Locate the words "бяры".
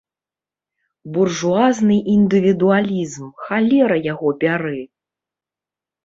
4.45-4.79